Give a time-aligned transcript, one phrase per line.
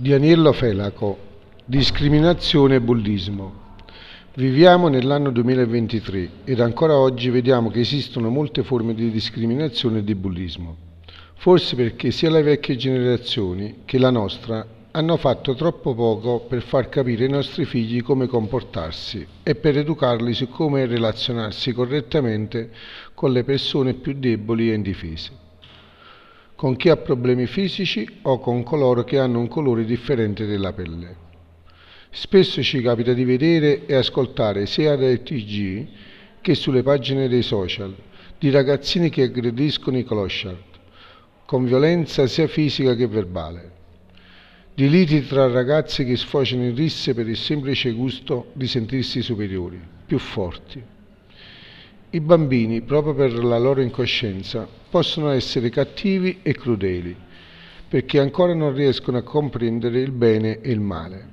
[0.00, 1.18] di Aniello Felaco,
[1.64, 3.52] Discriminazione e bullismo.
[4.34, 10.14] Viviamo nell'anno 2023 ed ancora oggi vediamo che esistono molte forme di discriminazione e di
[10.14, 10.76] bullismo.
[11.34, 16.88] Forse perché sia le vecchie generazioni che la nostra hanno fatto troppo poco per far
[16.88, 22.70] capire ai nostri figli come comportarsi e per educarli su come relazionarsi correttamente
[23.14, 25.46] con le persone più deboli e indifese
[26.58, 31.14] con chi ha problemi fisici o con coloro che hanno un colore differente della pelle.
[32.10, 35.86] Spesso ci capita di vedere e ascoltare sia dai TG
[36.40, 37.94] che sulle pagine dei social
[38.36, 40.64] di ragazzini che aggrediscono i clochard
[41.44, 43.72] con violenza sia fisica che verbale,
[44.74, 49.80] di liti tra ragazzi che sfociano in risse per il semplice gusto di sentirsi superiori,
[50.04, 50.82] più forti.
[52.10, 57.14] I bambini, proprio per la loro incoscienza, possono essere cattivi e crudeli,
[57.86, 61.28] perché ancora non riescono a comprendere il bene e il male.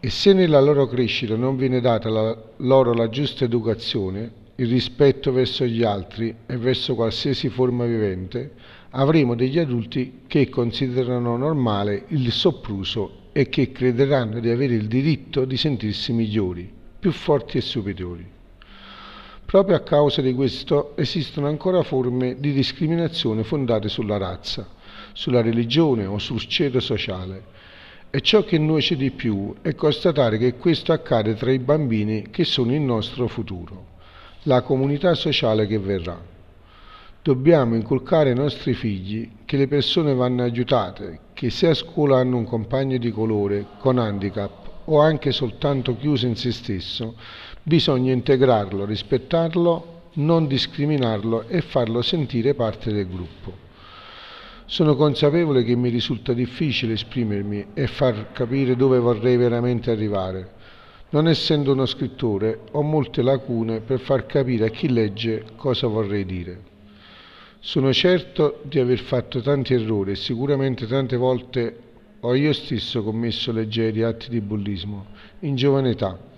[0.00, 5.32] E se nella loro crescita non viene data la, loro la giusta educazione, il rispetto
[5.32, 8.52] verso gli altri e verso qualsiasi forma vivente,
[8.92, 15.44] avremo degli adulti che considerano normale il sopruso e che crederanno di avere il diritto
[15.44, 18.38] di sentirsi migliori, più forti e superiori.
[19.50, 24.64] Proprio a causa di questo esistono ancora forme di discriminazione fondate sulla razza,
[25.12, 27.42] sulla religione o sul ceto sociale.
[28.10, 32.44] E ciò che nuoce di più è constatare che questo accade tra i bambini che
[32.44, 33.86] sono il nostro futuro,
[34.44, 36.22] la comunità sociale che verrà.
[37.20, 42.36] Dobbiamo inculcare ai nostri figli che le persone vanno aiutate, che se a scuola hanno
[42.36, 47.14] un compagno di colore, con handicap o anche soltanto chiuso in se stesso,
[47.62, 53.68] Bisogna integrarlo, rispettarlo, non discriminarlo e farlo sentire parte del gruppo.
[54.64, 60.52] Sono consapevole che mi risulta difficile esprimermi e far capire dove vorrei veramente arrivare.
[61.10, 66.24] Non essendo uno scrittore, ho molte lacune per far capire a chi legge cosa vorrei
[66.24, 66.68] dire.
[67.58, 71.89] Sono certo di aver fatto tanti errori e sicuramente tante volte
[72.20, 75.06] ho io stesso commesso leggeri atti di bullismo,
[75.40, 76.28] in giovane età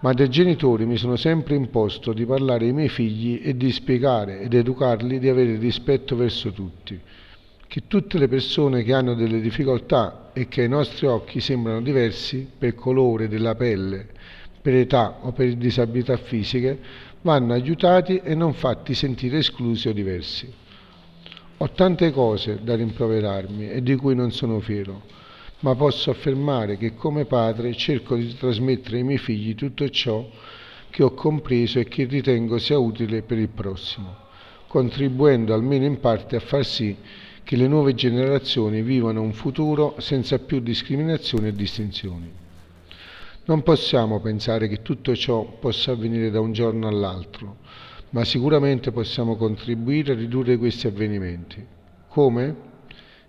[0.00, 4.40] ma dai genitori mi sono sempre imposto di parlare ai miei figli e di spiegare
[4.40, 6.98] ed educarli di avere rispetto verso tutti,
[7.66, 12.48] che tutte le persone che hanno delle difficoltà e che ai nostri occhi sembrano diversi
[12.56, 14.06] per colore della pelle,
[14.62, 16.78] per età o per disabilità fisiche,
[17.22, 20.66] vanno aiutati e non fatti sentire esclusi o diversi.
[21.58, 25.18] Ho tante cose da rimproverarmi e di cui non sono fiero
[25.60, 30.24] ma posso affermare che come padre cerco di trasmettere ai miei figli tutto ciò
[30.90, 34.14] che ho compreso e che ritengo sia utile per il prossimo,
[34.68, 36.96] contribuendo almeno in parte a far sì
[37.42, 42.30] che le nuove generazioni vivano un futuro senza più discriminazioni e distinzioni.
[43.46, 47.56] Non possiamo pensare che tutto ciò possa avvenire da un giorno all'altro,
[48.10, 51.64] ma sicuramente possiamo contribuire a ridurre questi avvenimenti.
[52.08, 52.66] Come?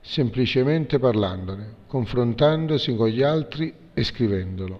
[0.01, 4.79] semplicemente parlandone, confrontandosi con gli altri e scrivendolo,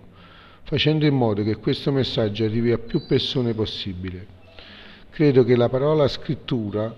[0.64, 4.38] facendo in modo che questo messaggio arrivi a più persone possibile.
[5.12, 6.96] Credo che la parola scrittura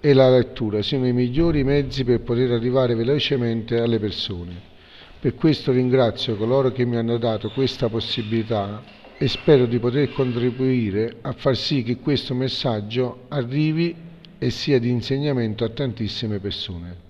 [0.00, 4.76] e la lettura siano i migliori mezzi per poter arrivare velocemente alle persone.
[5.18, 8.80] Per questo ringrazio coloro che mi hanno dato questa possibilità
[9.18, 13.94] e spero di poter contribuire a far sì che questo messaggio arrivi
[14.38, 17.07] e sia di insegnamento a tantissime persone.